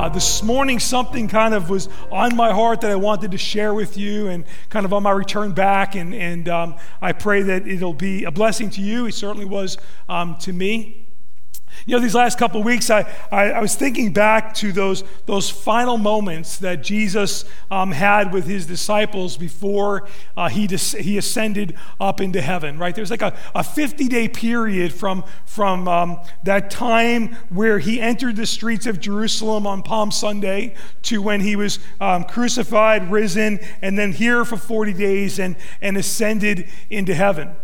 [0.00, 3.74] Uh, this morning, something kind of was on my heart that I wanted to share
[3.74, 5.94] with you and kind of on my return back.
[5.94, 9.04] And, and um, I pray that it'll be a blessing to you.
[9.04, 9.76] It certainly was
[10.08, 10.99] um, to me.
[11.86, 15.48] You know, these last couple weeks, I, I, I, was thinking back to those, those
[15.48, 22.20] final moments that Jesus um, had with his disciples before uh, he, he ascended up
[22.20, 22.94] into heaven, right?
[22.94, 28.36] There's like a, a 50 day period from, from um, that time where he entered
[28.36, 33.98] the streets of Jerusalem on Palm Sunday to when he was um, crucified, risen, and
[33.98, 37.54] then here for 40 days and, and ascended into heaven.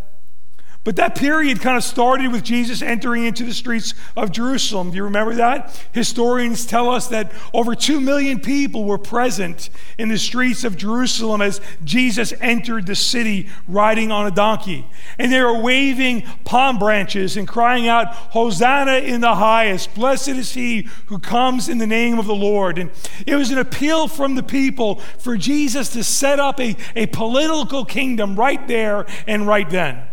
[0.87, 4.91] But that period kind of started with Jesus entering into the streets of Jerusalem.
[4.91, 5.85] Do you remember that?
[5.91, 9.69] Historians tell us that over 2 million people were present
[9.99, 14.87] in the streets of Jerusalem as Jesus entered the city riding on a donkey.
[15.19, 19.93] And they were waving palm branches and crying out, Hosanna in the highest.
[19.93, 22.79] Blessed is he who comes in the name of the Lord.
[22.79, 22.93] And
[23.27, 27.85] it was an appeal from the people for Jesus to set up a, a political
[27.85, 30.05] kingdom right there and right then.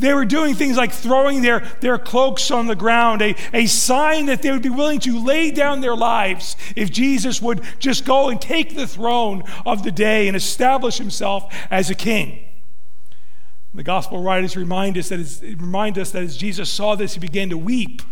[0.00, 4.26] They were doing things like throwing their, their cloaks on the ground, a, a sign
[4.26, 8.28] that they would be willing to lay down their lives if Jesus would just go
[8.28, 12.46] and take the throne of the day and establish himself as a king.
[13.72, 17.20] The gospel writers remind us that as, remind us that as Jesus saw this, he
[17.20, 18.02] began to weep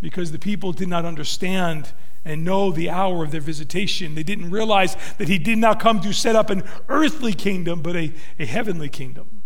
[0.00, 1.92] because the people did not understand
[2.24, 4.14] and know the hour of their visitation.
[4.14, 7.96] They didn't realize that he did not come to set up an earthly kingdom, but
[7.96, 9.41] a, a heavenly kingdom.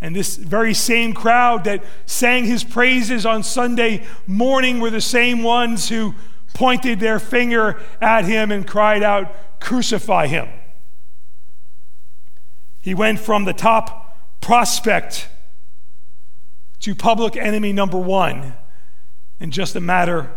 [0.00, 5.42] And this very same crowd that sang his praises on Sunday morning were the same
[5.42, 6.14] ones who
[6.54, 10.48] pointed their finger at him and cried out, Crucify him.
[12.80, 15.28] He went from the top prospect
[16.80, 18.54] to public enemy number one
[19.40, 20.30] in just a matter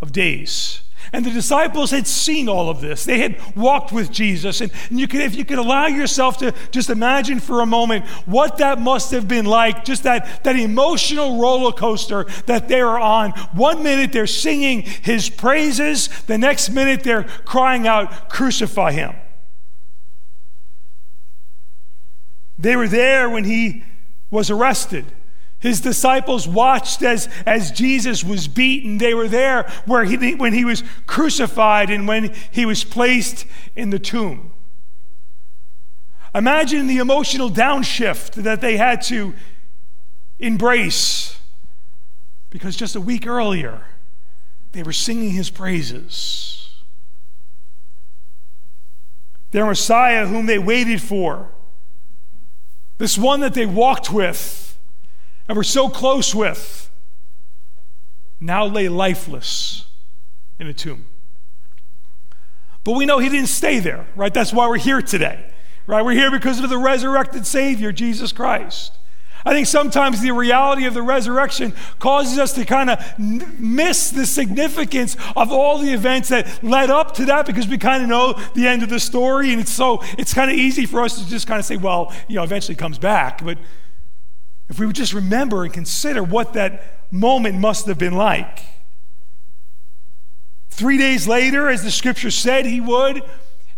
[0.00, 0.83] of days.
[1.12, 3.04] And the disciples had seen all of this.
[3.04, 4.60] They had walked with Jesus.
[4.60, 8.58] And, you could, if you could allow yourself to just imagine for a moment what
[8.58, 13.30] that must have been like, just that, that emotional roller coaster that they were on.
[13.52, 19.14] One minute they're singing his praises, the next minute they're crying out, Crucify him.
[22.58, 23.84] They were there when he
[24.30, 25.06] was arrested.
[25.64, 28.98] His disciples watched as, as Jesus was beaten.
[28.98, 33.88] They were there where he, when he was crucified and when he was placed in
[33.88, 34.52] the tomb.
[36.34, 39.32] Imagine the emotional downshift that they had to
[40.38, 41.38] embrace
[42.50, 43.86] because just a week earlier
[44.72, 46.68] they were singing his praises.
[49.52, 51.52] Their Messiah, whom they waited for,
[52.98, 54.73] this one that they walked with
[55.48, 56.90] and we're so close with,
[58.40, 59.86] now lay lifeless
[60.58, 61.06] in a tomb.
[62.84, 64.32] But we know he didn't stay there, right?
[64.32, 65.50] That's why we're here today,
[65.86, 66.04] right?
[66.04, 68.92] We're here because of the resurrected Savior, Jesus Christ.
[69.46, 74.24] I think sometimes the reality of the resurrection causes us to kind of miss the
[74.24, 78.32] significance of all the events that led up to that because we kind of know
[78.54, 79.52] the end of the story.
[79.52, 82.14] And it's so, it's kind of easy for us to just kind of say, well,
[82.26, 83.44] you know, eventually comes back.
[83.44, 83.58] But
[84.68, 88.62] if we would just remember and consider what that moment must have been like.
[90.70, 93.22] Three days later, as the scripture said he would,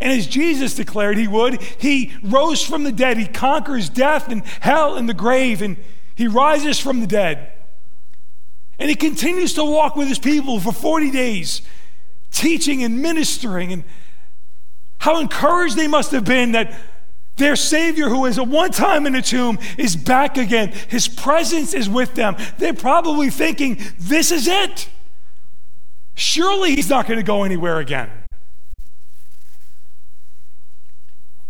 [0.01, 3.19] and as Jesus declared he would, he rose from the dead.
[3.19, 5.77] He conquers death and hell and the grave, and
[6.15, 7.53] he rises from the dead.
[8.79, 11.63] And he continues to walk with his people for 40 days,
[12.31, 13.73] teaching and ministering.
[13.73, 13.85] And
[14.99, 16.75] how encouraged they must have been that
[17.37, 20.73] their Savior, who is at one time in the tomb, is back again.
[20.89, 22.37] His presence is with them.
[22.59, 24.89] They're probably thinking, this is it.
[26.15, 28.11] Surely he's not going to go anywhere again.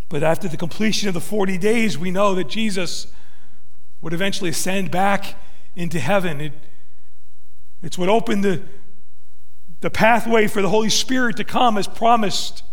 [0.08, 3.06] But after the completion of the 40 days, we know that Jesus
[4.00, 5.36] would eventually ascend back
[5.76, 6.40] into heaven.
[6.40, 6.52] It,
[7.82, 8.62] it's what opened the,
[9.80, 12.64] the pathway for the Holy Spirit to come as promised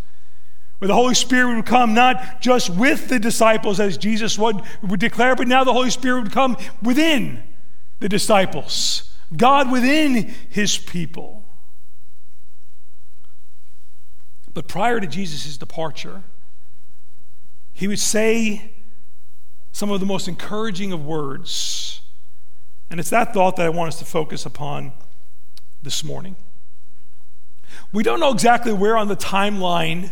[0.84, 5.00] where the Holy Spirit would come not just with the disciples as Jesus would, would
[5.00, 7.42] declare, but now the Holy Spirit would come within
[8.02, 11.46] the disciples, God within his people.
[14.54, 16.24] But prior to Jesus' departure,
[17.72, 18.74] he would say
[19.72, 22.02] some of the most encouraging of words.
[22.90, 24.92] And it's that thought that I want us to focus upon
[25.82, 26.36] this morning.
[27.94, 30.12] We don't know exactly where on the timeline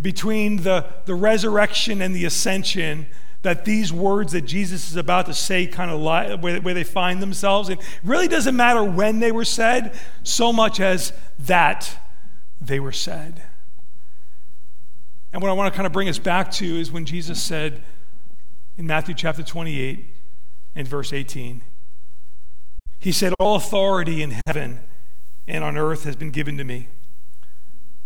[0.00, 3.06] between the, the resurrection and the ascension
[3.42, 6.82] that these words that Jesus is about to say kind of lie, where, where they
[6.82, 7.68] find themselves.
[7.68, 11.98] It really doesn't matter when they were said, so much as that
[12.60, 13.42] they were said.
[15.32, 17.82] And what I want to kind of bring us back to is when Jesus said
[18.78, 20.08] in Matthew chapter 28
[20.74, 21.62] and verse 18,
[22.98, 24.80] He said, All authority in heaven
[25.46, 26.88] and on earth has been given to me.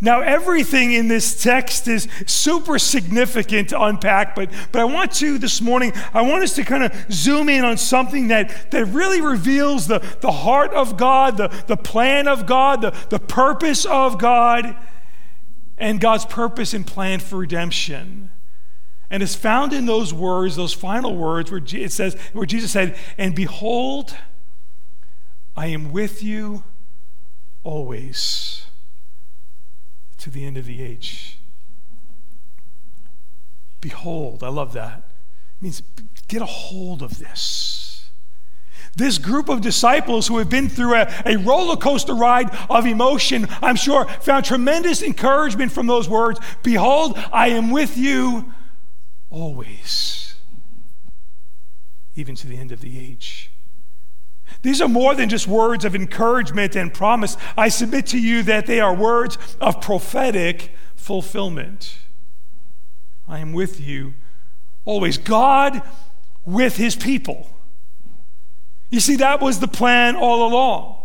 [0.00, 5.38] Now, everything in this text is super significant to unpack, but, but I want to
[5.38, 9.20] this morning, I want us to kind of zoom in on something that, that really
[9.20, 14.18] reveals the, the heart of God, the, the plan of God, the, the purpose of
[14.18, 14.76] God,
[15.76, 18.30] and God's purpose and plan for redemption.
[19.10, 22.96] And it's found in those words, those final words, where it says, where Jesus said,
[23.16, 24.16] And behold,
[25.56, 26.62] I am with you
[27.64, 28.67] always
[30.18, 31.38] to the end of the age.
[33.80, 35.10] Behold, I love that.
[35.58, 35.82] It means
[36.26, 38.10] get a hold of this.
[38.96, 43.46] This group of disciples who have been through a, a roller coaster ride of emotion,
[43.62, 48.52] I'm sure, found tremendous encouragement from those words Behold, I am with you
[49.30, 50.34] always,
[52.16, 53.52] even to the end of the age.
[54.62, 57.36] These are more than just words of encouragement and promise.
[57.56, 61.98] I submit to you that they are words of prophetic fulfillment.
[63.26, 64.14] I am with you
[64.84, 65.18] always.
[65.18, 65.82] God
[66.44, 67.50] with his people.
[68.90, 70.97] You see, that was the plan all along.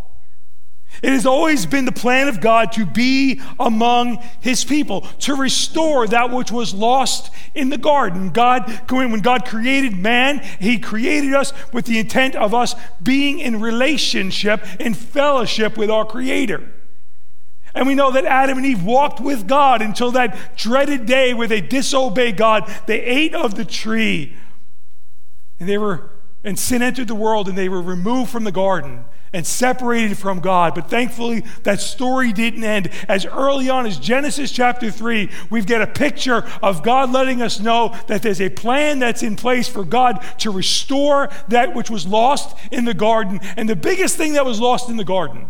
[1.02, 6.08] It has always been the plan of God to be among his people, to restore
[6.08, 8.30] that which was lost in the garden.
[8.30, 13.60] God, when God created man, he created us with the intent of us being in
[13.60, 16.72] relationship, in fellowship with our Creator.
[17.76, 21.48] And we know that Adam and Eve walked with God until that dreaded day where
[21.48, 22.72] they disobeyed God.
[22.86, 24.36] They ate of the tree.
[25.60, 26.12] And they were
[26.44, 30.40] and sin entered the world and they were removed from the garden and separated from
[30.40, 30.76] God.
[30.76, 32.90] But thankfully, that story didn't end.
[33.08, 37.60] As early on as Genesis chapter 3, we've got a picture of God letting us
[37.60, 42.06] know that there's a plan that's in place for God to restore that which was
[42.06, 43.40] lost in the garden.
[43.58, 45.48] And the biggest thing that was lost in the garden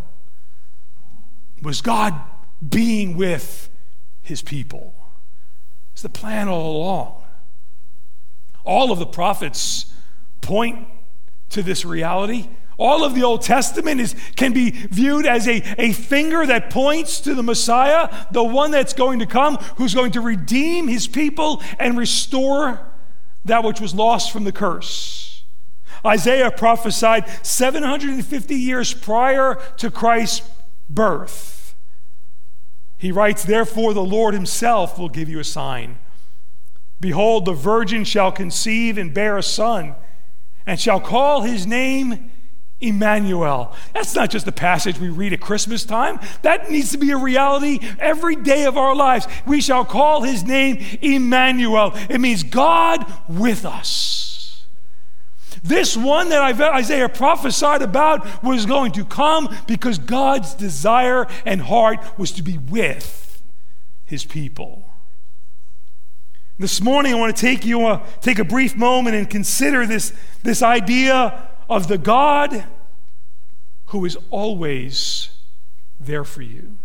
[1.62, 2.14] was God
[2.68, 3.70] being with
[4.22, 4.96] his people.
[5.92, 7.24] It's the plan all along.
[8.64, 9.94] All of the prophets
[10.42, 10.88] point
[11.50, 12.48] to this reality.
[12.84, 17.22] All of the Old Testament is, can be viewed as a, a finger that points
[17.22, 21.64] to the Messiah, the one that's going to come, who's going to redeem his people
[21.80, 22.86] and restore
[23.46, 25.46] that which was lost from the curse.
[26.06, 30.46] Isaiah prophesied 750 years prior to Christ's
[30.90, 31.76] birth.
[32.98, 36.00] He writes, Therefore, the Lord himself will give you a sign.
[37.00, 39.96] Behold, the virgin shall conceive and bear a son,
[40.66, 42.32] and shall call his name
[42.84, 43.74] Emmanuel.
[43.94, 46.20] That's not just a passage we read at Christmas time.
[46.42, 49.28] That needs to be a reality every day of our lives.
[49.48, 51.94] We shall call his name Emmanuel.
[52.10, 54.66] It means God with us.
[55.64, 62.00] This one that Isaiah prophesied about was going to come because God's desire and heart
[62.18, 63.42] was to be with
[64.04, 64.84] his people.
[66.60, 70.14] This morning, I want to take you a, take a brief moment and consider this,
[70.44, 72.66] this idea of the God
[73.88, 75.30] who is always
[76.00, 76.78] there for you.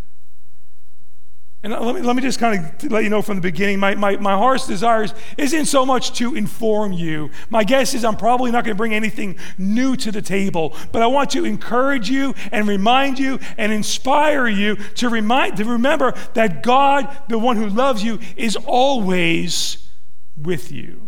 [1.60, 3.96] And let me, let me just kind of let you know from the beginning my,
[3.96, 7.30] my, my heart's desires isn't so much to inform you.
[7.50, 11.02] My guess is I'm probably not going to bring anything new to the table, but
[11.02, 16.14] I want to encourage you and remind you and inspire you to, remind, to remember
[16.34, 19.88] that God, the one who loves you, is always
[20.36, 21.07] with you.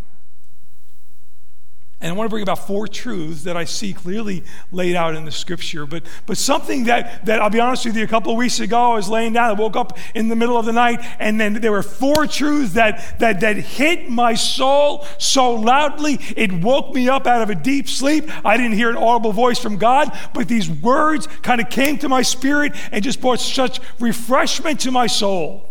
[2.02, 4.42] And I want to bring about four truths that I see clearly
[4.72, 5.84] laid out in the scripture.
[5.84, 8.92] But, but something that, that I'll be honest with you, a couple of weeks ago,
[8.92, 11.54] I was laying down, I woke up in the middle of the night, and then
[11.54, 17.06] there were four truths that, that, that hit my soul so loudly, it woke me
[17.10, 18.24] up out of a deep sleep.
[18.46, 22.08] I didn't hear an audible voice from God, but these words kind of came to
[22.08, 25.69] my spirit and just brought such refreshment to my soul.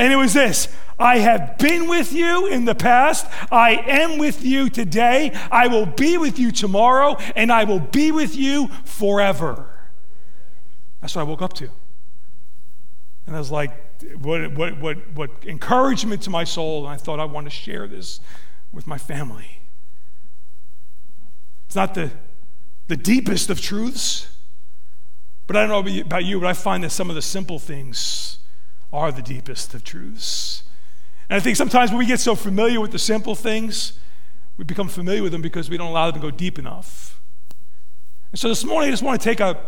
[0.00, 0.66] And it was this
[0.98, 3.26] I have been with you in the past.
[3.52, 5.30] I am with you today.
[5.52, 9.68] I will be with you tomorrow, and I will be with you forever.
[11.02, 11.68] That's what I woke up to.
[13.26, 13.72] And I was like,
[14.22, 16.86] what, what, what, what encouragement to my soul.
[16.86, 18.20] And I thought I want to share this
[18.72, 19.60] with my family.
[21.66, 22.10] It's not the,
[22.88, 24.34] the deepest of truths,
[25.46, 28.38] but I don't know about you, but I find that some of the simple things
[28.92, 30.64] are the deepest of truths.
[31.28, 33.98] And I think sometimes when we get so familiar with the simple things,
[34.56, 37.20] we become familiar with them because we don't allow them to go deep enough.
[38.32, 39.60] And so this morning, I just want to take a,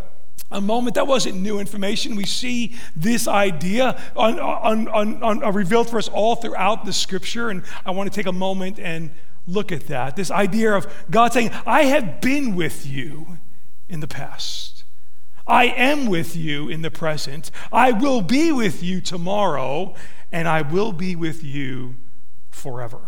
[0.51, 0.97] a moment.
[0.97, 2.17] That wasn't new information.
[2.17, 6.93] We see this idea on, on, on, on, uh, revealed for us all throughout the
[6.93, 7.49] scripture.
[7.49, 9.11] And I want to take a moment and
[9.47, 10.17] look at that.
[10.17, 13.39] This idea of God saying, I have been with you
[13.89, 14.82] in the past.
[15.47, 17.51] I am with you in the present.
[17.73, 19.95] I will be with you tomorrow
[20.31, 21.97] and I will be with you
[22.51, 23.01] forever.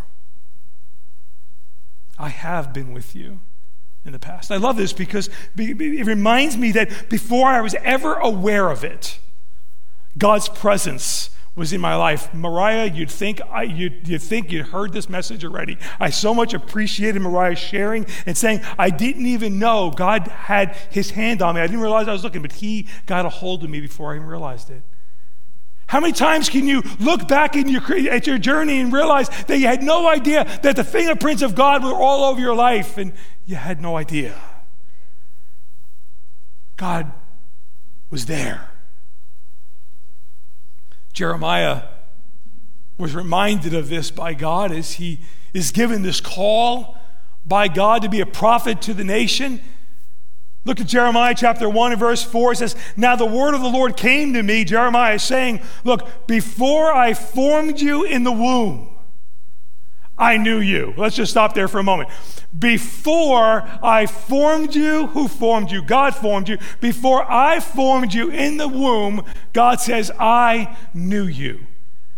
[2.19, 3.41] I have been with you
[4.05, 4.51] in the past.
[4.51, 9.19] I love this because it reminds me that before I was ever aware of it,
[10.17, 12.33] God's presence was in my life.
[12.35, 15.79] Mariah, you'd think I, you'd, you'd think you'd heard this message already.
[16.01, 21.11] I so much appreciated Mariah sharing and saying, I didn't even know God had his
[21.11, 21.61] hand on me.
[21.61, 24.17] I didn't realize I was looking, but he got a hold of me before I
[24.17, 24.83] even realized it.
[25.87, 29.59] How many times can you look back in your, at your journey and realize that
[29.59, 33.13] you had no idea that the fingerprints of God were all over your life and
[33.45, 34.35] you had no idea?
[36.77, 37.13] God
[38.11, 38.71] was there.
[41.15, 41.85] Jeremiah
[42.99, 45.21] was reminded of this by God as he
[45.53, 46.97] is given this call
[47.47, 49.61] by God to be a prophet to the nation.
[50.65, 52.53] Look at Jeremiah chapter 1 and verse 4.
[52.53, 56.93] It says, Now the word of the Lord came to me, Jeremiah, saying, Look, before
[56.93, 58.94] I formed you in the womb,
[60.17, 60.95] I knew you.
[60.97, 62.09] Let's just stop there for a moment.
[62.57, 65.83] Before I formed you, who formed you?
[65.83, 66.59] God formed you.
[66.81, 71.67] Before I formed you in the womb, God says, I knew you.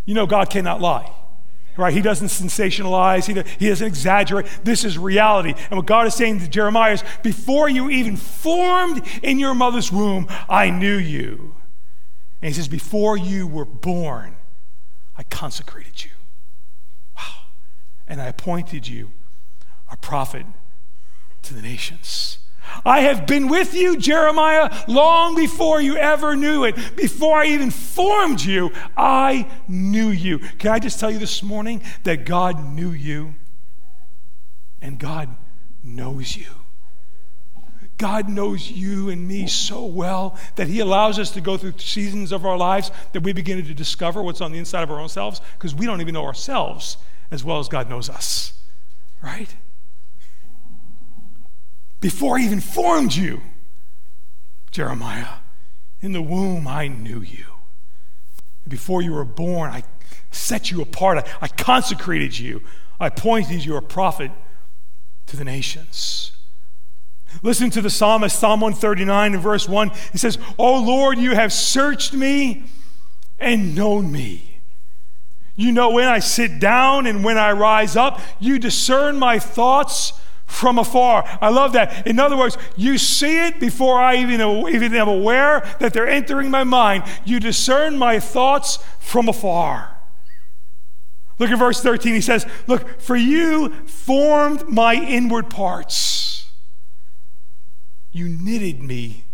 [0.05, 1.11] You know, God cannot lie
[1.77, 1.93] right?
[1.93, 4.47] He doesn't sensationalize, he, he doesn't exaggerate.
[4.65, 5.55] This is reality.
[5.71, 9.93] And what God is saying to Jeremiah is, before you even formed in your mother's
[9.93, 11.57] womb, I knew you.
[12.43, 14.37] And he says, before you were born,
[15.17, 16.11] I consecrated you.
[18.09, 19.11] And I appointed you
[19.91, 20.47] a prophet
[21.43, 22.39] to the nations.
[22.85, 26.77] I have been with you, Jeremiah, long before you ever knew it.
[26.97, 30.39] Before I even formed you, I knew you.
[30.39, 33.35] Can I just tell you this morning that God knew you
[34.83, 35.35] and God
[35.83, 36.47] knows you?
[37.99, 42.31] God knows you and me so well that He allows us to go through seasons
[42.31, 45.09] of our lives that we begin to discover what's on the inside of our own
[45.09, 46.99] selves because we don't even know ourselves
[47.31, 48.53] as well as God knows us,
[49.23, 49.55] right?
[52.07, 53.41] before I even formed you,
[54.71, 55.39] Jeremiah.
[56.01, 57.47] In the womb, I knew you.
[58.69, 59.83] Before you were born, I
[60.31, 61.19] set you apart.
[61.19, 62.63] I, I consecrated you.
[63.01, 64.31] I appointed you a prophet
[65.27, 66.31] to the nations.
[67.43, 69.91] Listen to the psalmist, Psalm 139 and verse 1.
[70.13, 72.67] He says, Oh Lord, you have searched me
[73.39, 74.46] and known me.
[75.57, 78.21] You know when I sit down and when I rise up.
[78.39, 80.13] You discern my thoughts
[80.45, 81.25] from afar.
[81.41, 82.07] I love that.
[82.07, 86.51] In other words, you see it before I even, even am aware that they're entering
[86.51, 87.05] my mind.
[87.25, 89.97] You discern my thoughts from afar.
[91.39, 92.15] Look at verse 13.
[92.15, 96.47] He says, Look, for you formed my inward parts.
[98.13, 99.25] You knitted me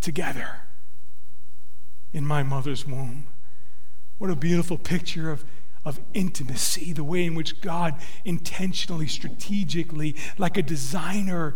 [0.00, 0.60] together
[2.12, 3.26] in my mother's womb.
[4.18, 5.44] What a beautiful picture of
[5.86, 7.94] of intimacy, the way in which God
[8.24, 11.54] intentionally, strategically, like a designer,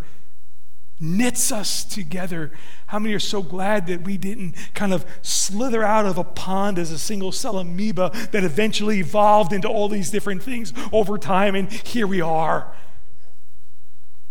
[1.00, 2.52] knits us together.
[2.86, 6.78] How many are so glad that we didn't kind of slither out of a pond
[6.78, 11.56] as a single cell amoeba that eventually evolved into all these different things over time,
[11.56, 12.72] and here we are?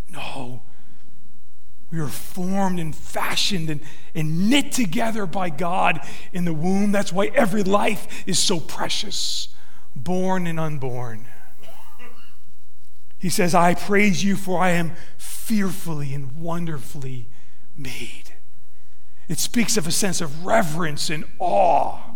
[0.08, 0.62] No.
[1.90, 3.80] We were formed and fashioned and,
[4.14, 6.00] and knit together by God
[6.32, 6.92] in the womb.
[6.92, 9.48] That's why every life is so precious
[9.96, 11.26] born and unborn.
[13.18, 17.28] He says, I praise you, for I am fearfully and wonderfully
[17.76, 18.34] made.
[19.28, 22.09] It speaks of a sense of reverence and awe.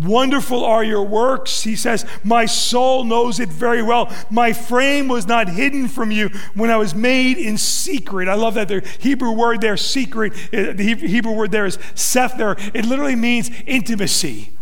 [0.00, 1.62] Wonderful are your works.
[1.62, 4.14] He says, My soul knows it very well.
[4.30, 8.28] My frame was not hidden from you when I was made in secret.
[8.28, 10.32] I love that the Hebrew word there, secret.
[10.52, 12.56] Uh, the Hebrew word there is sefer.
[12.72, 14.56] It literally means intimacy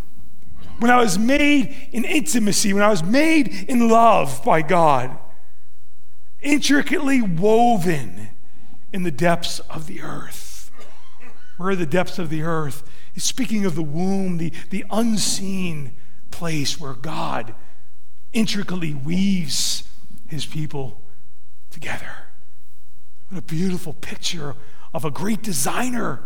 [0.78, 5.18] when I was made in intimacy, when I was made in love by God,
[6.40, 8.28] intricately woven
[8.92, 10.70] in the depths of the earth.
[11.56, 12.88] Where are the depths of the earth?
[13.12, 15.92] He's speaking of the womb, the, the unseen
[16.30, 17.54] place where God
[18.32, 19.84] intricately weaves
[20.28, 21.00] his people
[21.70, 22.10] together.
[23.28, 24.54] What a beautiful picture
[24.94, 26.22] of a great designer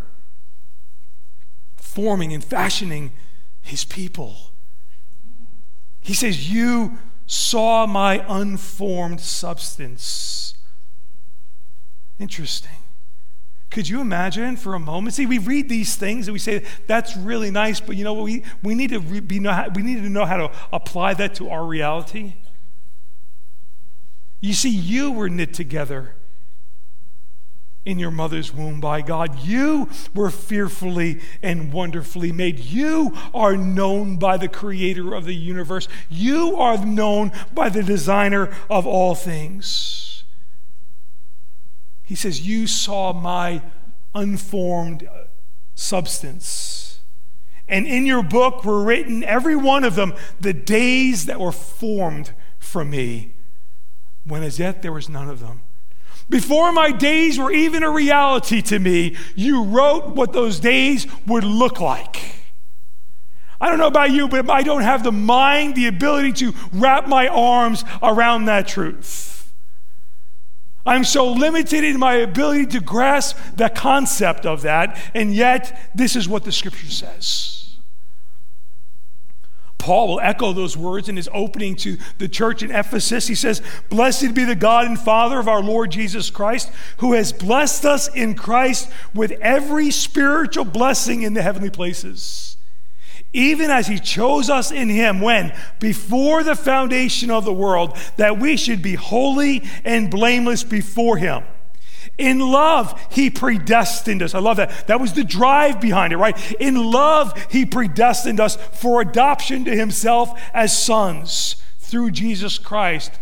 [1.77, 3.13] forming and fashioning
[3.61, 4.37] his people.
[6.01, 10.55] He says, You saw my unformed substance.
[12.19, 12.82] Interesting.
[13.73, 15.15] Could you imagine for a moment?
[15.15, 18.25] See, we read these things and we say, that's really nice, but you know what?
[18.25, 21.65] We, we, need to be, we need to know how to apply that to our
[21.65, 22.35] reality.
[24.41, 26.17] You see, you were knit together
[27.87, 29.39] in your mother's womb by God.
[29.41, 32.59] You were fearfully and wonderfully made.
[32.59, 35.89] You are known by the creator of the universe.
[36.11, 40.02] You are known by the designer of all things.
[42.13, 43.63] He says, You saw my
[44.15, 45.29] unformed uh,
[45.75, 47.01] substance.
[47.67, 52.33] And in your book were written, every one of them, the days that were formed
[52.59, 53.33] for me,
[54.25, 55.63] when as yet there was none of them.
[56.29, 61.45] Before my days were even a reality to me, you wrote what those days would
[61.45, 62.35] look like.
[63.59, 67.09] I don't know about you, but I don't have the mind, the ability to wrap
[67.09, 69.42] my arms around that truth.
[70.85, 76.17] I'm so limited in my ability to grasp the concept of that, and yet this
[76.17, 77.53] is what the scripture says.
[79.83, 83.27] Paul will echo those words in his opening to the church in Ephesus.
[83.27, 83.61] He says,
[83.91, 88.07] Blessed be the God and Father of our Lord Jesus Christ, who has blessed us
[88.15, 92.57] in Christ with every spiritual blessing in the heavenly places.
[93.33, 98.39] Even as he chose us in him when, before the foundation of the world, that
[98.39, 101.43] we should be holy and blameless before him.
[102.19, 104.35] In love, he predestined us.
[104.35, 104.87] I love that.
[104.87, 106.53] That was the drive behind it, right?
[106.61, 113.13] In love, he predestined us for adoption to himself as sons through Jesus Christ.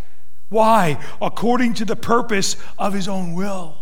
[0.48, 0.98] Why?
[1.22, 3.78] According to the purpose of his own will.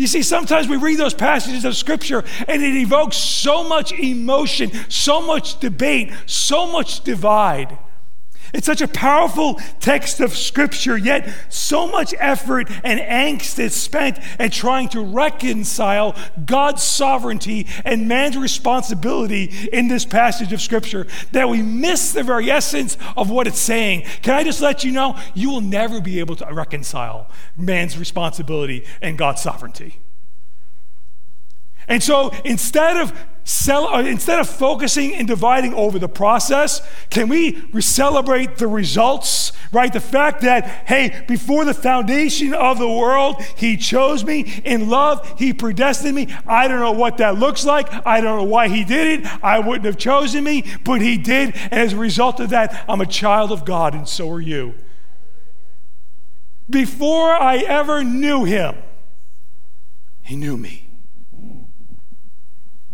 [0.00, 4.70] You see, sometimes we read those passages of Scripture and it evokes so much emotion,
[4.88, 7.78] so much debate, so much divide.
[8.52, 14.18] It's such a powerful text of Scripture, yet so much effort and angst is spent
[14.38, 21.48] at trying to reconcile God's sovereignty and man's responsibility in this passage of Scripture that
[21.48, 24.02] we miss the very essence of what it's saying.
[24.22, 25.16] Can I just let you know?
[25.34, 29.98] You will never be able to reconcile man's responsibility and God's sovereignty.
[31.90, 33.12] And so instead of
[33.68, 39.52] uh, instead of focusing and dividing over the process, can we celebrate the results?
[39.72, 39.92] Right?
[39.92, 44.62] The fact that, hey, before the foundation of the world, He chose me.
[44.64, 46.34] In love, He predestined me.
[46.46, 47.88] I don't know what that looks like.
[48.06, 49.44] I don't know why He did it.
[49.44, 51.54] I wouldn't have chosen me, but He did.
[51.56, 54.74] And as a result of that, I'm a child of God, and so are you.
[56.68, 58.76] Before I ever knew Him,
[60.22, 60.89] He knew me.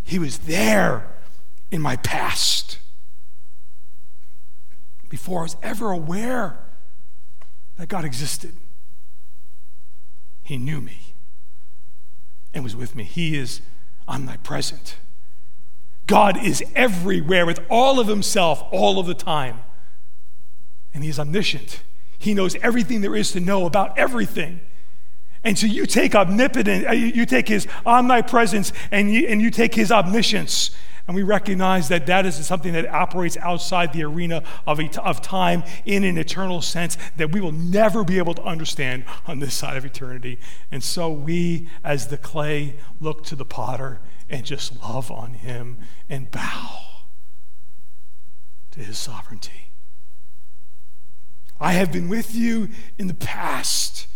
[0.06, 1.04] He was there
[1.72, 2.78] in my past
[5.08, 6.60] before I was ever aware
[7.76, 8.54] that God existed.
[10.44, 11.14] He knew me
[12.54, 13.02] and was with me.
[13.02, 13.60] He is
[14.06, 14.96] omnipresent.
[16.06, 19.58] God is everywhere with all of Himself all of the time.
[20.94, 21.82] And He is omniscient.
[22.16, 24.60] He knows everything there is to know about everything.
[25.46, 29.76] And so you take omnipotent, uh, you take his omnipresence and you, and you take
[29.76, 30.72] his omniscience.
[31.06, 35.62] And we recognize that that is something that operates outside the arena of, of time
[35.84, 39.76] in an eternal sense that we will never be able to understand on this side
[39.76, 40.40] of eternity.
[40.72, 45.78] And so we, as the clay, look to the potter and just love on him
[46.08, 46.80] and bow
[48.72, 49.70] to his sovereignty.
[51.60, 54.08] I have been with you in the past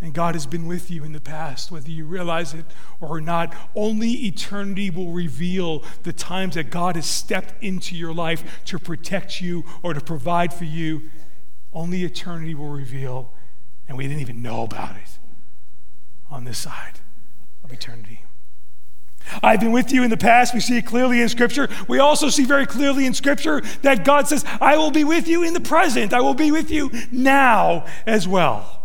[0.00, 2.64] and God has been with you in the past, whether you realize it
[3.00, 3.54] or not.
[3.74, 9.40] Only eternity will reveal the times that God has stepped into your life to protect
[9.40, 11.10] you or to provide for you.
[11.72, 13.32] Only eternity will reveal,
[13.88, 15.18] and we didn't even know about it
[16.30, 17.00] on this side
[17.62, 18.24] of eternity.
[19.42, 20.54] I've been with you in the past.
[20.54, 21.68] We see it clearly in Scripture.
[21.88, 25.44] We also see very clearly in Scripture that God says, I will be with you
[25.44, 26.12] in the present.
[26.12, 28.79] I will be with you now as well.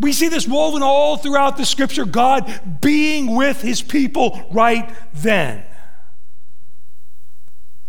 [0.00, 5.64] We see this woven all throughout the scripture, God being with his people right then.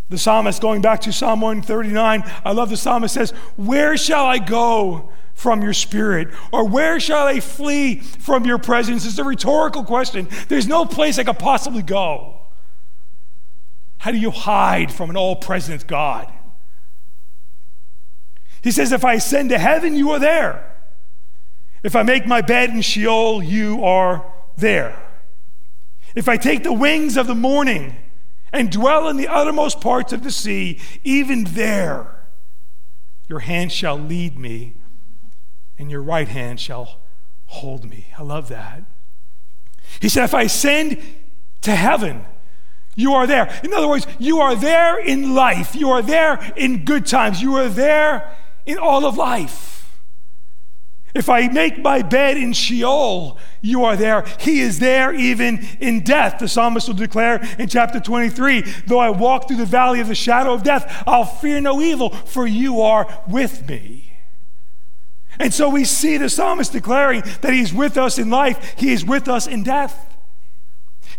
[0.09, 4.37] The psalmist, going back to Psalm 139, I love the psalmist says, Where shall I
[4.37, 6.27] go from your spirit?
[6.51, 9.05] Or where shall I flee from your presence?
[9.05, 10.27] It's a rhetorical question.
[10.49, 12.41] There's no place I could possibly go.
[13.97, 16.31] How do you hide from an all present God?
[18.61, 20.72] He says, If I ascend to heaven, you are there.
[21.83, 24.25] If I make my bed in Sheol, you are
[24.57, 24.97] there.
[26.15, 27.95] If I take the wings of the morning
[28.51, 32.13] and dwell in the uttermost parts of the sea, even there
[33.27, 34.73] your hand shall lead me,
[35.77, 37.01] and your right hand shall
[37.47, 38.07] hold me.
[38.17, 38.83] I love that.
[39.99, 41.01] He said, If I ascend
[41.61, 42.25] to heaven,
[42.95, 43.59] you are there.
[43.63, 45.75] In other words, you are there in life.
[45.75, 47.41] You are there in good times.
[47.41, 49.82] You are there in all of life.
[51.13, 54.25] If I make my bed in Sheol, you are there.
[54.39, 56.39] He is there even in death.
[56.39, 60.15] The psalmist will declare in chapter 23 Though I walk through the valley of the
[60.15, 64.13] shadow of death, I'll fear no evil, for you are with me.
[65.39, 69.05] And so we see the psalmist declaring that he's with us in life, he is
[69.05, 70.12] with us in death.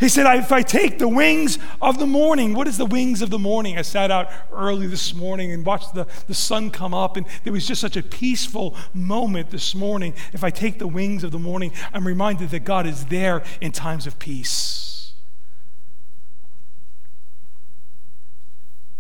[0.01, 3.31] He said, If I take the wings of the morning, what is the wings of
[3.31, 3.79] the morning?
[3.79, 7.53] I sat out early this morning and watched the, the sun come up, and there
[7.53, 10.15] was just such a peaceful moment this morning.
[10.33, 13.73] If I take the wings of the morning, I'm reminded that God is there in
[13.73, 15.13] times of peace.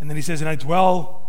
[0.00, 1.23] And then he says, And I dwell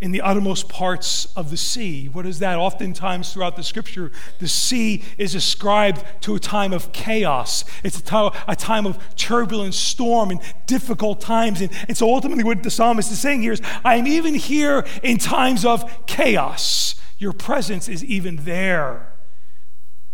[0.00, 2.08] in the uttermost parts of the sea.
[2.08, 2.58] What is that?
[2.58, 7.64] Oftentimes throughout the scripture, the sea is ascribed to a time of chaos.
[7.84, 11.60] It's a time, time of turbulent storm and difficult times.
[11.60, 14.86] And, and so ultimately, what the psalmist is saying here is I am even here
[15.02, 16.94] in times of chaos.
[17.18, 19.12] Your presence is even there.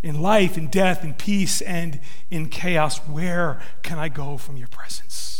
[0.03, 4.69] In life, in death, in peace, and in chaos, where can I go from your
[4.69, 5.36] presence?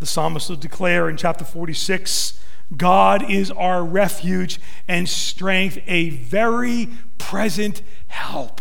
[0.00, 2.40] The psalmist will declare in chapter 46
[2.76, 8.60] God is our refuge and strength, a very present help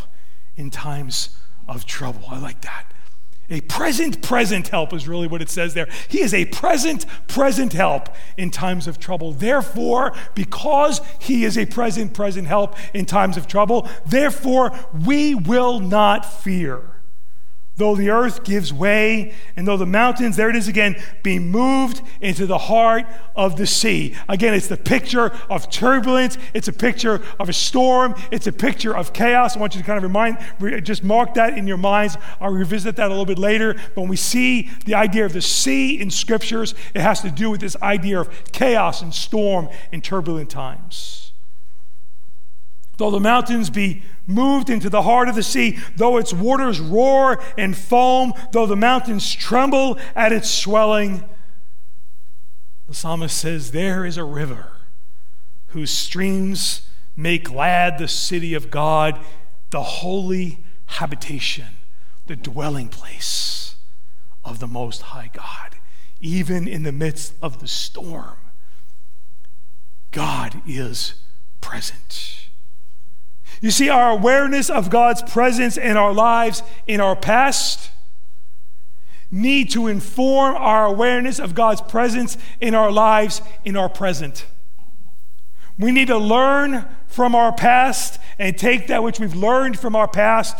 [0.56, 1.30] in times
[1.67, 2.24] of trouble.
[2.30, 2.93] I like that.
[3.50, 5.88] A present, present help is really what it says there.
[6.08, 9.34] He is a present, present help in times of trouble.
[9.34, 14.72] Therefore, because He is a present, present help in times of trouble, therefore
[15.06, 16.92] we will not fear.
[17.75, 22.03] Though the earth gives way, and though the mountains, there it is again, be moved
[22.21, 24.15] into the heart of the sea.
[24.29, 26.38] Again, it's the picture of turbulence.
[26.53, 28.13] It's a picture of a storm.
[28.29, 29.57] It's a picture of chaos.
[29.57, 30.38] I want you to kind of remind,
[30.86, 32.15] just mark that in your minds.
[32.39, 33.73] I'll revisit that a little bit later.
[33.73, 37.49] But when we see the idea of the sea in scriptures, it has to do
[37.49, 41.33] with this idea of chaos and storm in turbulent times.
[42.97, 47.41] Though the mountains be moved into the heart of the sea, though its waters roar
[47.58, 51.23] and foam, though the mountains tremble at its swelling,
[52.88, 54.73] the psalmist says, There is a river
[55.67, 59.19] whose streams make glad the city of God,
[59.71, 61.65] the holy habitation,
[62.27, 63.75] the dwelling place
[64.45, 65.77] of the Most High God.
[66.21, 68.38] Even in the midst of the storm,
[70.12, 71.15] God is
[71.60, 72.42] present.
[73.63, 77.91] You see, our awareness of God's presence in our lives in our past
[79.32, 84.45] need to inform our awareness of God's presence in our lives in our present.
[85.80, 90.10] We need to learn from our past and take that which we've learned from our
[90.10, 90.58] past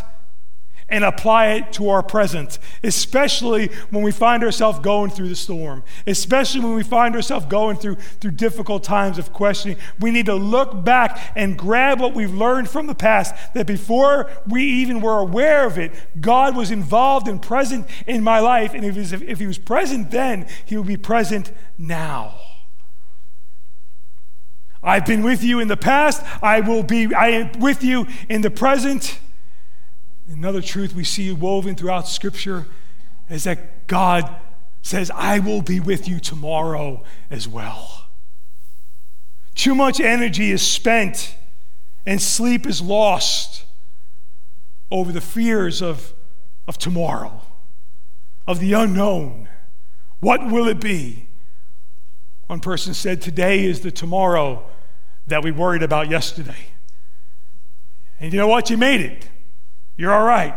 [0.89, 5.84] and apply it to our present, especially when we find ourselves going through the storm,
[6.06, 9.78] especially when we find ourselves going through, through difficult times of questioning.
[10.00, 14.30] We need to look back and grab what we've learned from the past, that before
[14.48, 18.74] we even were aware of it, God was involved and present in my life.
[18.74, 22.36] And if he was, if he was present then, he would be present now.
[24.84, 26.22] I've been with you in the past.
[26.43, 29.19] I will be I am with you in the present.
[30.28, 32.66] Another truth we see woven throughout Scripture
[33.30, 34.36] is that God
[34.82, 38.08] says, I will be with you tomorrow as well.
[39.56, 41.36] Too much energy is spent
[42.06, 43.66] and sleep is lost
[44.92, 46.14] over the fears of,
[46.68, 47.42] of tomorrow,
[48.48, 49.48] of the unknown.
[50.20, 51.28] What will it be?
[52.48, 54.66] One person said, Today is the tomorrow
[55.28, 56.68] that we worried about yesterday.
[58.20, 58.70] And you know what?
[58.70, 59.30] You made it.
[59.98, 60.56] You're all right.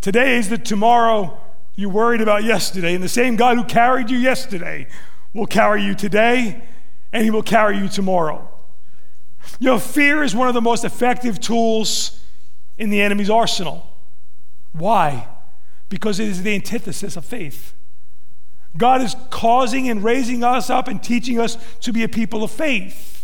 [0.00, 1.40] Today is the tomorrow
[1.74, 2.94] you worried about yesterday.
[2.94, 4.86] And the same God who carried you yesterday
[5.32, 6.62] will carry you today
[7.12, 8.48] and he will carry you tomorrow.
[9.58, 12.20] You know, fear is one of the most effective tools
[12.78, 13.86] in the enemy's arsenal.
[14.72, 15.28] Why?
[15.88, 17.74] Because it is the antithesis of faith.
[18.76, 22.50] God is causing and raising us up and teaching us to be a people of
[22.50, 23.21] faith.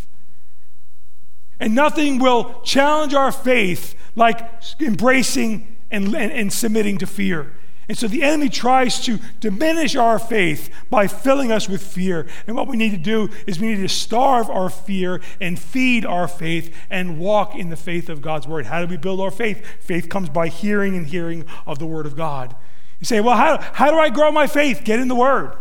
[1.61, 4.41] And nothing will challenge our faith like
[4.81, 7.53] embracing and, and, and submitting to fear.
[7.89, 12.27] And so the enemy tries to diminish our faith by filling us with fear.
[12.47, 16.05] And what we need to do is we need to starve our fear and feed
[16.05, 18.67] our faith and walk in the faith of God's word.
[18.67, 19.65] How do we build our faith?
[19.81, 22.55] Faith comes by hearing and hearing of the word of God.
[23.01, 24.83] You say, well, how, how do I grow my faith?
[24.85, 25.57] Get in the word.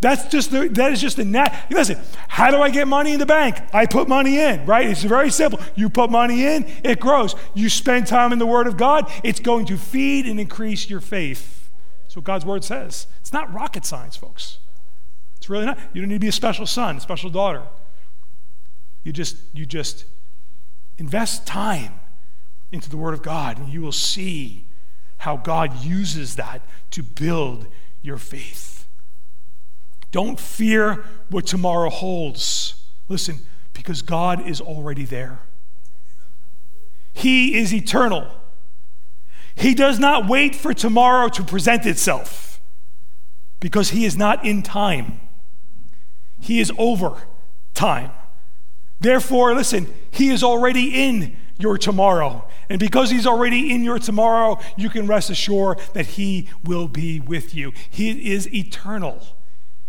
[0.00, 1.66] That's just the, that is just the net.
[1.70, 3.56] Listen, how do I get money in the bank?
[3.72, 4.86] I put money in, right?
[4.86, 5.58] It's very simple.
[5.74, 7.34] You put money in, it grows.
[7.54, 11.00] You spend time in the Word of God, it's going to feed and increase your
[11.00, 11.70] faith.
[12.02, 13.06] That's what God's Word says.
[13.20, 14.58] It's not rocket science, folks.
[15.38, 15.78] It's really not.
[15.94, 17.62] You don't need to be a special son, a special daughter.
[19.02, 20.04] You just you just
[20.98, 22.00] invest time
[22.70, 24.66] into the Word of God, and you will see
[25.18, 27.66] how God uses that to build
[28.02, 28.75] your faith.
[30.10, 32.74] Don't fear what tomorrow holds.
[33.08, 33.40] Listen,
[33.72, 35.40] because God is already there.
[37.12, 38.30] He is eternal.
[39.54, 42.60] He does not wait for tomorrow to present itself
[43.58, 45.20] because He is not in time.
[46.38, 47.16] He is over
[47.72, 48.10] time.
[49.00, 52.46] Therefore, listen, He is already in your tomorrow.
[52.68, 57.20] And because He's already in your tomorrow, you can rest assured that He will be
[57.20, 57.72] with you.
[57.88, 59.26] He is eternal.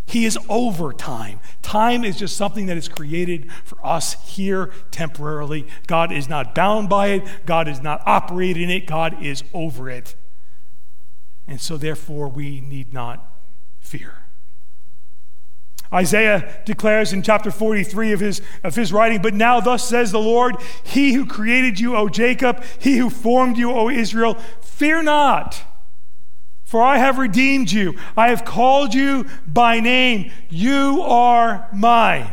[0.08, 1.42] He is over time.
[1.62, 5.68] Time is just something that is created for us here temporarily.
[5.86, 10.16] God is not bound by it, God is not operating it, God is over it.
[11.46, 13.38] And so, therefore, we need not
[13.82, 14.24] fear.
[15.94, 20.20] Isaiah declares in chapter 43 of his, of his writing, But now, thus says the
[20.20, 25.64] Lord, He who created you, O Jacob, He who formed you, O Israel, fear not.
[26.68, 27.98] For I have redeemed you.
[28.18, 30.34] I have called you by name.
[30.50, 32.30] You are mine.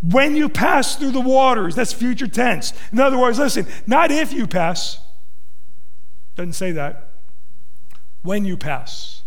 [0.00, 2.72] When you pass through the waters, that's future tense.
[2.90, 4.98] In other words, listen, not if you pass.
[6.36, 7.10] Doesn't say that.
[8.22, 9.24] When you pass.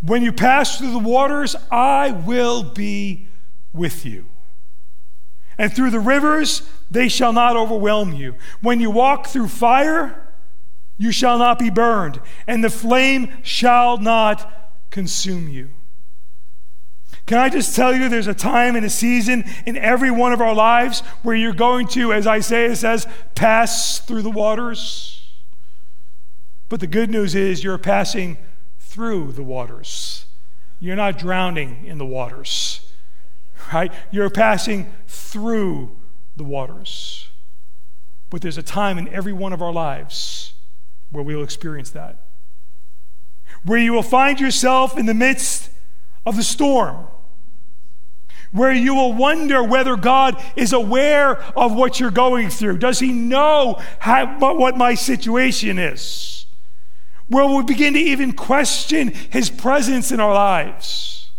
[0.00, 3.26] When you pass through the waters, I will be
[3.72, 4.26] with you.
[5.58, 8.36] And through the rivers, they shall not overwhelm you.
[8.60, 10.27] When you walk through fire,
[10.98, 15.70] you shall not be burned, and the flame shall not consume you.
[17.24, 20.40] Can I just tell you, there's a time and a season in every one of
[20.40, 25.30] our lives where you're going to, as Isaiah says, pass through the waters.
[26.68, 28.38] But the good news is you're passing
[28.78, 30.24] through the waters.
[30.80, 32.90] You're not drowning in the waters,
[33.72, 33.92] right?
[34.10, 35.96] You're passing through
[36.36, 37.28] the waters.
[38.30, 40.54] But there's a time in every one of our lives
[41.10, 42.26] where we will experience that.
[43.64, 45.70] Where you will find yourself in the midst
[46.26, 47.06] of the storm.
[48.52, 52.78] Where you will wonder whether God is aware of what you're going through.
[52.78, 56.46] Does He know how, what my situation is?
[57.28, 61.30] Where we begin to even question His presence in our lives.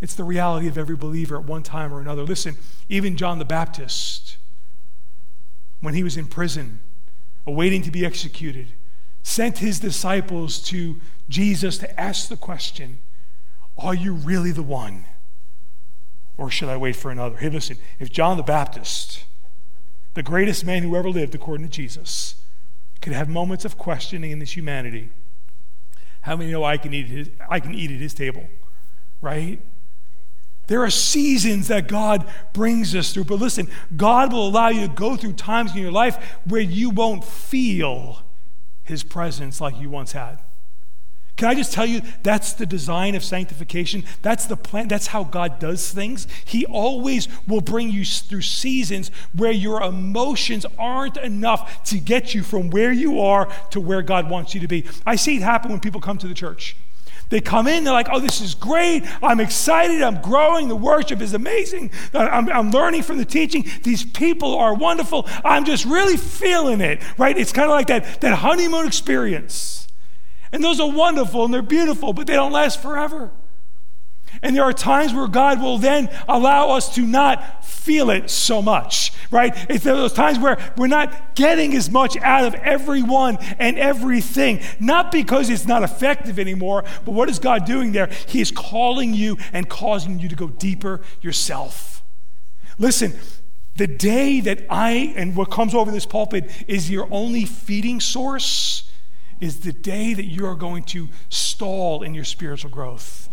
[0.00, 2.22] It's the reality of every believer at one time or another.
[2.22, 2.56] Listen,
[2.88, 4.38] even John the Baptist,
[5.80, 6.80] when he was in prison,
[7.46, 8.72] awaiting to be executed,
[9.22, 12.98] sent his disciples to Jesus to ask the question
[13.78, 15.04] Are you really the one?
[16.36, 17.36] Or should I wait for another?
[17.36, 19.24] Hey, listen, if John the Baptist,
[20.14, 22.40] the greatest man who ever lived according to Jesus,
[23.02, 25.10] could have moments of questioning in his humanity,
[26.22, 28.48] how many know I can eat, his, I can eat at his table?
[29.20, 29.60] Right?
[30.70, 33.24] There are seasons that God brings us through.
[33.24, 36.90] But listen, God will allow you to go through times in your life where you
[36.90, 38.22] won't feel
[38.84, 40.38] His presence like you once had.
[41.36, 44.04] Can I just tell you, that's the design of sanctification?
[44.22, 44.86] That's the plan.
[44.86, 46.28] That's how God does things.
[46.44, 52.44] He always will bring you through seasons where your emotions aren't enough to get you
[52.44, 54.84] from where you are to where God wants you to be.
[55.04, 56.76] I see it happen when people come to the church.
[57.30, 59.04] They come in, they're like, oh, this is great.
[59.22, 60.02] I'm excited.
[60.02, 60.68] I'm growing.
[60.68, 61.92] The worship is amazing.
[62.12, 63.66] I'm, I'm learning from the teaching.
[63.84, 65.28] These people are wonderful.
[65.44, 67.38] I'm just really feeling it, right?
[67.38, 69.86] It's kind of like that, that honeymoon experience.
[70.52, 73.30] And those are wonderful and they're beautiful, but they don't last forever.
[74.42, 78.60] And there are times where God will then allow us to not feel it so
[78.60, 79.54] much, right?
[79.70, 85.10] It's those times where we're not getting as much out of everyone and everything, not
[85.10, 88.08] because it's not effective anymore, but what is God doing there?
[88.28, 92.02] He is calling you and causing you to go deeper yourself.
[92.78, 93.14] Listen,
[93.76, 98.90] the day that I and what comes over this pulpit is your only feeding source
[99.40, 103.29] is the day that you are going to stall in your spiritual growth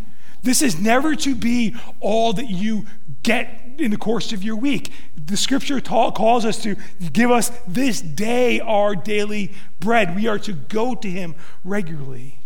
[0.47, 2.85] This is never to be all that you
[3.21, 4.93] get in the course of your week.
[5.17, 6.77] The scripture ta- calls us to
[7.11, 10.15] give us this day our daily bread.
[10.15, 12.39] We are to go to him regularly.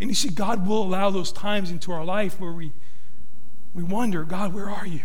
[0.00, 2.72] And you see, God will allow those times into our life where we,
[3.74, 5.02] we wonder, God, where are you?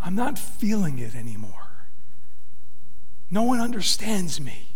[0.00, 1.68] I'm not feeling it anymore.
[3.30, 4.74] No one understands me.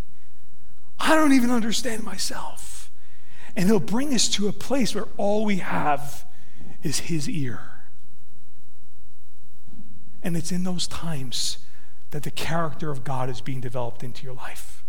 [1.01, 2.82] I don't even understand myself.
[3.57, 6.25] And He'll bring us to a place where all we have
[6.83, 7.61] is His ear.
[10.23, 11.59] And it's in those times
[12.11, 14.85] that the character of God is being developed into your life.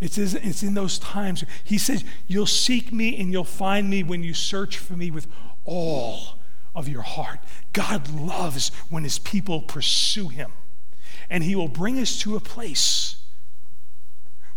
[0.00, 1.44] It's, it's in those times.
[1.62, 5.26] He says, You'll seek me and you'll find me when you search for me with
[5.64, 6.38] all
[6.74, 7.40] of your heart.
[7.72, 10.52] God loves when his people pursue him.
[11.30, 13.16] And he will bring us to a place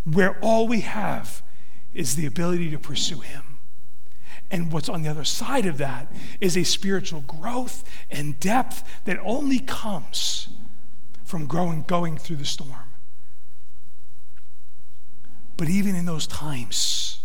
[0.03, 1.41] where all we have
[1.93, 3.43] is the ability to pursue him.
[4.49, 9.19] And what's on the other side of that is a spiritual growth and depth that
[9.23, 10.47] only comes
[11.25, 12.71] from growing, going through the storm.
[15.57, 17.19] But even in those times,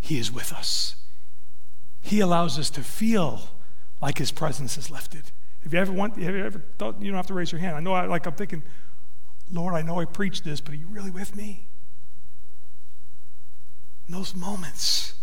[0.00, 0.96] He is with us.
[2.00, 3.50] He allows us to feel
[4.00, 5.30] like His presence is lifted.
[5.62, 6.18] Have you ever want?
[6.20, 7.00] Have you ever thought?
[7.00, 7.76] You don't have to raise your hand.
[7.76, 7.92] I know.
[7.92, 8.62] I, like I'm thinking,
[9.52, 11.66] Lord, I know I preached this, but are you really with me?
[14.06, 15.14] In those moments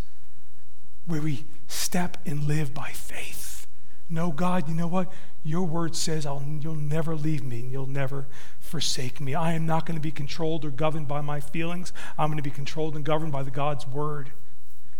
[1.05, 3.67] where we step and live by faith.
[4.09, 5.11] No, God, you know what?
[5.43, 8.27] Your word says I'll, you'll never leave me and you'll never
[8.59, 9.33] forsake me.
[9.33, 11.93] I am not going to be controlled or governed by my feelings.
[12.17, 14.31] I'm going to be controlled and governed by the God's word.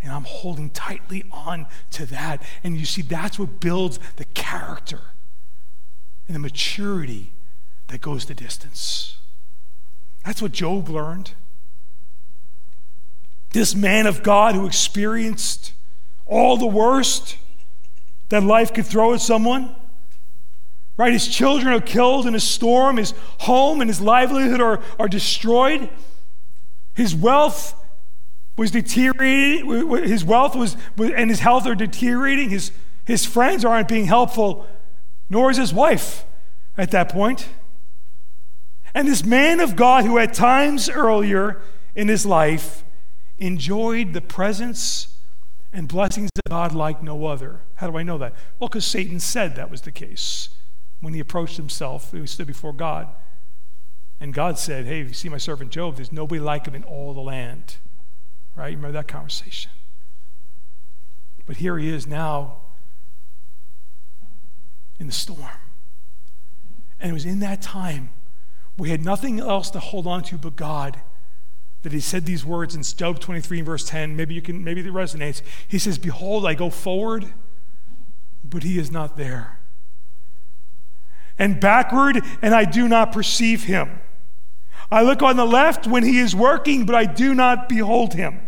[0.02, 2.42] And I'm holding tightly on to that.
[2.64, 5.02] And you see, that's what builds the character
[6.28, 7.34] and the maturity
[7.88, 9.18] that goes the distance.
[10.26, 11.34] That's what Job learned.
[13.52, 15.74] This man of God who experienced
[16.26, 17.38] all the worst
[18.30, 19.76] that life could throw at someone.
[20.98, 21.14] Right?
[21.14, 25.90] His children are killed in a storm, his home and his livelihood are, are destroyed.
[26.94, 27.76] His wealth
[28.58, 29.68] was deteriorating.
[30.04, 32.50] His wealth was, and his health are deteriorating.
[32.50, 32.72] His,
[33.06, 34.68] his friends aren't being helpful,
[35.30, 36.26] nor is his wife
[36.78, 37.50] at that point.
[38.94, 41.62] And this man of God, who at times earlier
[41.96, 42.84] in his life
[43.42, 45.18] enjoyed the presence
[45.74, 47.62] and blessings of God like no other.
[47.76, 48.34] How do I know that?
[48.60, 50.50] Well, because Satan said that was the case
[51.02, 53.08] when he approached himself, he stood before God.
[54.20, 57.14] And God said, Hey, you see my servant Job, there's nobody like him in all
[57.14, 57.78] the land.
[58.56, 58.70] Right?
[58.70, 59.72] You remember that conversation?
[61.48, 62.58] But here he is now
[65.00, 65.50] in the storm.
[67.00, 68.10] And it was in that time
[68.78, 71.02] we had nothing else to hold on to but God
[71.84, 74.16] that he said these words in Job 23 verse 10.
[74.16, 75.42] Maybe you can, maybe it resonates.
[75.68, 77.34] He says, Behold, I go forward,
[78.44, 79.60] but he is not there.
[81.40, 84.00] And backward, and I do not perceive him.
[84.92, 88.42] I look on the left when he is working, but I do not behold him.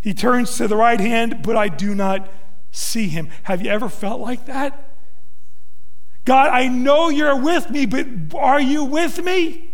[0.00, 2.30] He turns to the right hand, but I do not
[2.70, 3.30] see him.
[3.44, 4.92] Have you ever felt like that?
[6.24, 9.73] God, I know you're with me, but are you with me?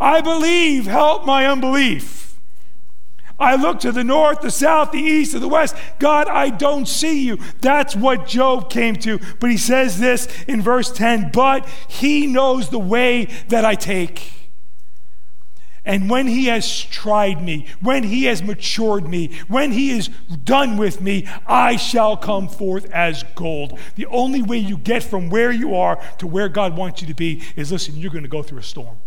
[0.00, 2.20] I believe, help my unbelief.
[3.40, 5.74] I look to the north, the south, the east, and the west.
[5.98, 7.38] God, I don't see you.
[7.60, 9.18] That's what Job came to.
[9.40, 14.32] But he says this in verse 10 But he knows the way that I take.
[15.86, 20.08] And when he has tried me, when he has matured me, when he is
[20.44, 23.78] done with me, I shall come forth as gold.
[23.96, 27.14] The only way you get from where you are to where God wants you to
[27.14, 28.98] be is listen, you're going to go through a storm.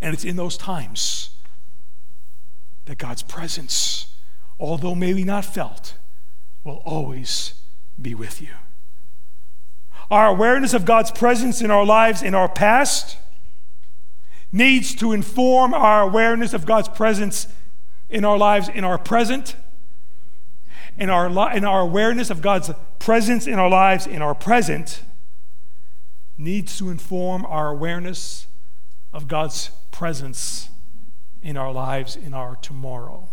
[0.00, 1.30] And it's in those times
[2.84, 4.14] that God's presence,
[4.58, 5.94] although maybe not felt,
[6.64, 7.54] will always
[8.00, 8.50] be with you.
[10.10, 13.18] Our awareness of God's presence in our lives in our past
[14.52, 17.48] needs to inform our awareness of God's presence
[18.08, 19.56] in our lives in our present.
[20.98, 25.02] And our, and our awareness of God's presence in our lives in our present
[26.38, 28.46] needs to inform our awareness
[29.12, 30.68] of God's presence
[31.42, 33.28] in our lives, in our tomorrow.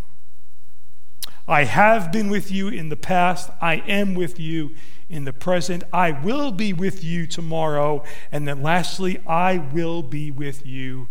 [1.46, 3.50] I have been with you in the past.
[3.62, 4.72] I am with you
[5.10, 5.84] in the present.
[5.92, 8.02] I will be with you tomorrow.
[8.32, 11.10] And then lastly, I will be with you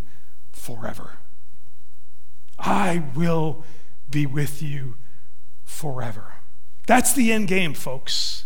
[0.51, 1.19] forever.
[2.57, 3.63] I will
[4.09, 4.95] be with you
[5.63, 6.33] forever.
[6.87, 8.45] That's the end game, folks.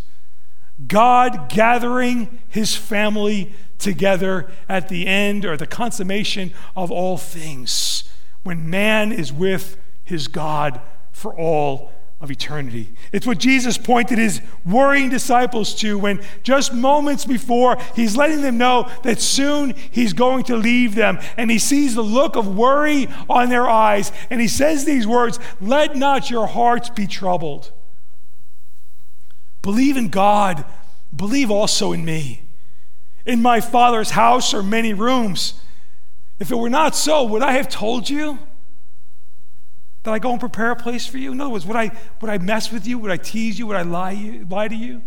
[0.85, 8.03] God gathering his family together at the end or the consummation of all things
[8.43, 10.79] when man is with his God
[11.11, 12.93] for all of eternity.
[13.11, 18.57] It's what Jesus pointed his worrying disciples to when just moments before he's letting them
[18.57, 21.19] know that soon he's going to leave them.
[21.37, 24.11] And he sees the look of worry on their eyes.
[24.31, 27.71] And he says these words Let not your hearts be troubled.
[29.67, 30.63] Believe in God,
[31.13, 32.43] believe also in me.
[33.25, 35.55] In my Father's house are many rooms.
[36.39, 38.39] If it were not so, would I have told you?
[40.03, 41.33] That I go and prepare a place for you?
[41.33, 41.91] In other words, would I,
[42.21, 42.97] would I mess with you?
[42.99, 43.67] Would I tease you?
[43.67, 45.03] Would I lie, you, lie to you?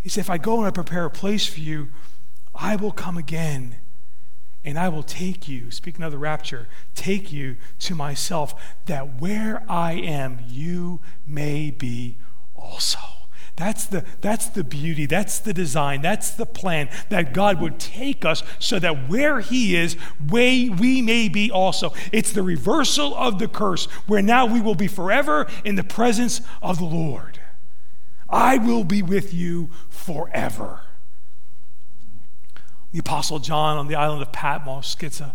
[0.00, 1.88] He said, If I go and I prepare a place for you,
[2.54, 3.76] I will come again
[4.64, 8.54] and I will take you, speaking of the rapture, take you to myself,
[8.86, 12.16] that where I am, you may be
[12.56, 13.19] also.
[13.60, 18.24] That's the, that's the beauty, that's the design, that's the plan that God would take
[18.24, 19.98] us so that where He is,
[20.30, 21.92] we, we may be also.
[22.10, 26.40] It's the reversal of the curse, where now we will be forever in the presence
[26.62, 27.38] of the Lord.
[28.30, 30.80] I will be with you forever.
[32.92, 35.34] The Apostle John on the island of Patmos gets a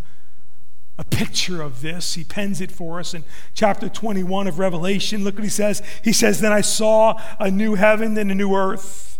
[0.97, 2.13] a picture of this.
[2.13, 3.23] He pens it for us in
[3.53, 5.23] chapter 21 of Revelation.
[5.23, 5.81] Look what he says.
[6.03, 9.19] He says, Then I saw a new heaven and a new earth.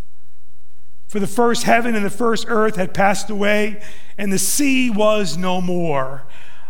[1.08, 3.82] For the first heaven and the first earth had passed away,
[4.18, 6.24] and the sea was no more.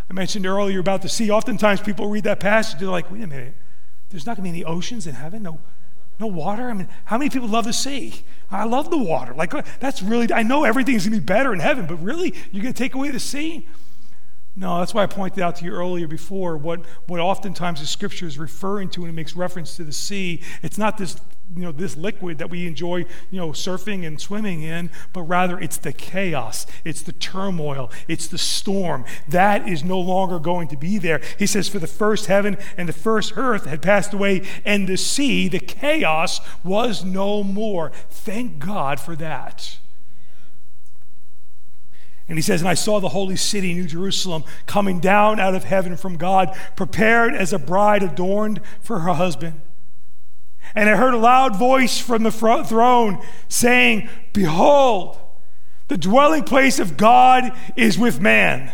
[0.10, 1.32] I mentioned earlier about the sea.
[1.32, 3.56] Oftentimes people read that passage, they're like, wait a minute,
[4.10, 5.42] there's not going to be any oceans in heaven?
[5.42, 5.60] No,
[6.20, 6.70] no water?
[6.70, 8.24] I mean, how many people love the sea?
[8.52, 9.34] I love the water.
[9.34, 12.62] Like, that's really, I know everything's going to be better in heaven, but really, you're
[12.62, 13.68] going to take away the sea?
[14.58, 18.26] No, that's why I pointed out to you earlier before what, what oftentimes the scripture
[18.26, 20.42] is referring to when it makes reference to the sea.
[20.64, 21.18] It's not this,
[21.54, 25.60] you know, this liquid that we enjoy, you know, surfing and swimming in, but rather
[25.60, 29.04] it's the chaos, it's the turmoil, it's the storm.
[29.28, 31.20] That is no longer going to be there.
[31.38, 34.98] He says, For the first heaven and the first earth had passed away, and the
[34.98, 37.92] sea, the chaos, was no more.
[38.10, 39.80] Thank God for that.
[42.28, 45.64] And he says, And I saw the holy city, New Jerusalem, coming down out of
[45.64, 49.62] heaven from God, prepared as a bride adorned for her husband.
[50.74, 55.20] And I heard a loud voice from the throne saying, Behold,
[55.88, 58.72] the dwelling place of God is with man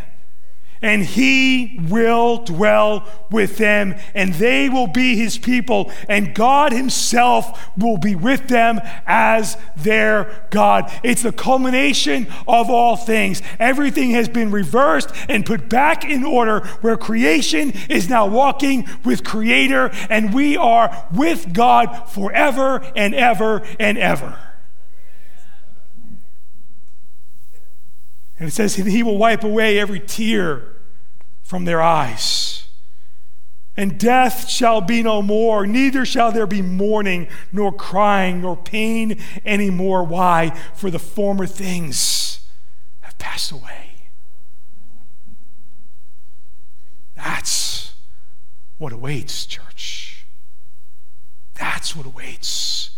[0.82, 7.72] and he will dwell with them, and they will be his people, and God himself
[7.78, 10.92] will be with them as their God.
[11.04, 13.42] It's the culmination of all things.
[13.60, 19.24] Everything has been reversed and put back in order, where creation is now walking with
[19.24, 24.38] Creator, and we are with God forever and ever and ever.
[28.42, 30.64] And it says, He will wipe away every tear
[31.44, 32.64] from their eyes.
[33.78, 39.22] And death shall be no more, neither shall there be mourning, nor crying, nor pain
[39.46, 40.04] anymore.
[40.04, 40.58] Why?
[40.74, 42.40] For the former things
[43.02, 43.92] have passed away.
[47.16, 47.94] That's
[48.80, 50.26] what awaits, church.
[51.54, 52.90] That's what awaits.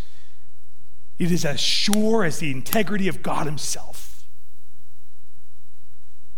[1.20, 4.13] It is as sure as the integrity of God Himself.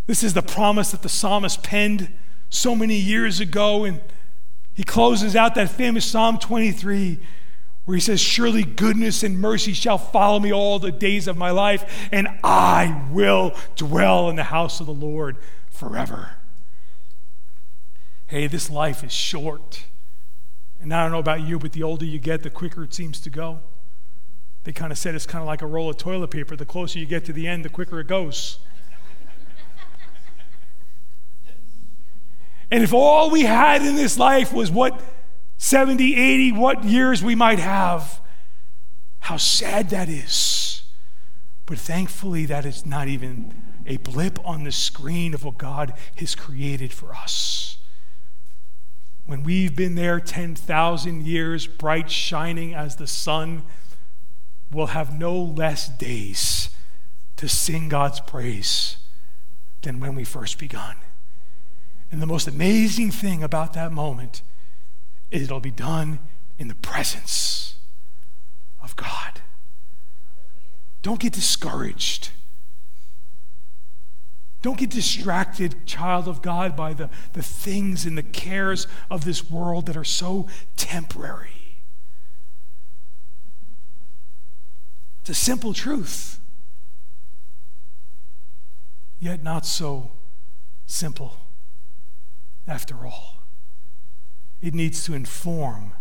[0.08, 2.14] This is the promise that the psalmist penned
[2.50, 3.86] so many years ago.
[3.86, 4.02] And
[4.74, 7.20] he closes out that famous Psalm 23
[7.86, 11.52] where he says, Surely goodness and mercy shall follow me all the days of my
[11.52, 15.38] life, and I will dwell in the house of the Lord
[15.70, 16.32] forever.
[18.28, 19.86] Hey, this life is short.
[20.82, 23.22] And I don't know about you, but the older you get, the quicker it seems
[23.22, 23.60] to go.
[24.64, 26.56] They kind of said it's kind of like a roll of toilet paper.
[26.56, 28.58] The closer you get to the end, the quicker it goes.
[32.72, 35.00] And if all we had in this life was what
[35.58, 38.22] 70, 80, what years we might have,
[39.20, 40.84] how sad that is.
[41.66, 43.54] But thankfully, that is not even
[43.86, 47.78] a blip on the screen of what God has created for us.
[49.26, 53.64] When we've been there 10,000 years, bright, shining as the sun,
[54.72, 56.70] we'll have no less days
[57.38, 58.98] to sing God's praise
[59.82, 60.96] than when we first begun.
[62.12, 64.42] And the most amazing thing about that moment
[65.32, 66.20] is it'll be done
[66.58, 67.76] in the presence
[68.82, 69.42] of God.
[71.02, 72.30] Don't get discouraged.
[74.62, 79.50] Don't get distracted, child of God, by the, the things and the cares of this
[79.50, 81.50] world that are so temporary.
[85.22, 86.40] It's a simple truth,
[89.20, 90.12] yet not so
[90.88, 91.38] simple
[92.68, 93.44] after all.
[94.62, 95.94] It needs to inform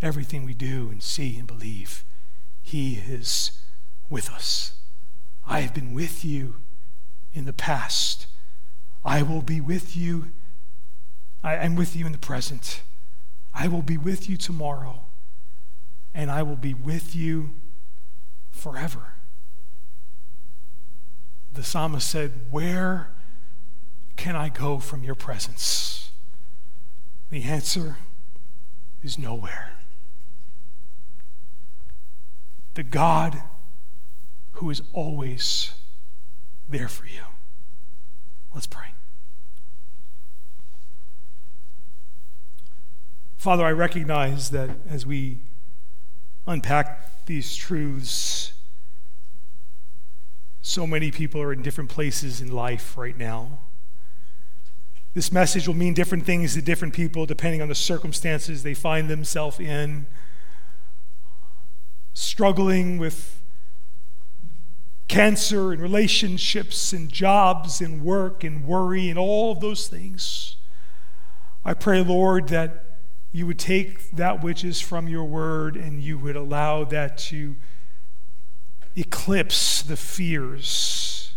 [0.00, 2.04] everything we do and see and believe.
[2.62, 3.60] He is
[4.08, 4.74] with us.
[5.46, 6.56] I have been with you
[7.34, 8.26] in the past.
[9.04, 10.30] I will be with you.
[11.42, 12.82] I am with you in the present.
[13.54, 15.06] I will be with you tomorrow.
[16.14, 17.54] And I will be with you
[18.50, 19.14] forever.
[21.52, 23.10] The psalmist said, Where
[24.20, 26.10] can I go from your presence?
[27.30, 27.96] The answer
[29.02, 29.72] is nowhere.
[32.74, 33.42] The God
[34.52, 35.72] who is always
[36.68, 37.22] there for you.
[38.54, 38.88] Let's pray.
[43.38, 45.38] Father, I recognize that as we
[46.46, 48.52] unpack these truths,
[50.60, 53.60] so many people are in different places in life right now.
[55.12, 59.08] This message will mean different things to different people depending on the circumstances they find
[59.08, 60.06] themselves in.
[62.14, 63.42] Struggling with
[65.08, 70.56] cancer and relationships and jobs and work and worry and all of those things.
[71.64, 72.84] I pray, Lord, that
[73.32, 77.56] you would take that which is from your word and you would allow that to
[78.94, 81.32] eclipse the fears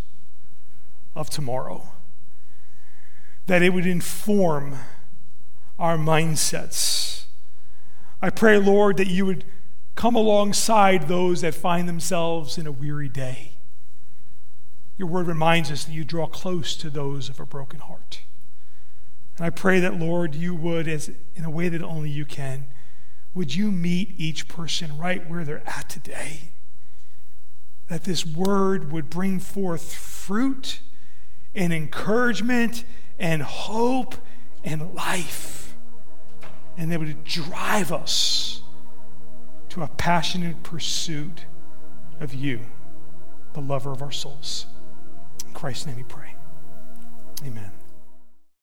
[1.15, 1.92] of tomorrow
[3.47, 4.77] that it would inform
[5.77, 7.25] our mindsets.
[8.21, 9.43] I pray, Lord, that you would
[9.95, 13.53] come alongside those that find themselves in a weary day.
[14.97, 18.21] Your word reminds us that you draw close to those of a broken heart.
[19.37, 22.65] And I pray that, Lord, you would, as in a way that only you can,
[23.33, 26.51] would you meet each person right where they're at today?
[27.87, 30.79] That this word would bring forth fruit
[31.55, 32.85] and encouragement
[33.19, 34.15] and hope
[34.63, 35.75] and life.
[36.77, 38.61] And they would drive us
[39.69, 41.45] to a passionate pursuit
[42.19, 42.61] of you,
[43.53, 44.67] the lover of our souls.
[45.45, 46.35] In Christ's name we pray.
[47.45, 47.72] Amen.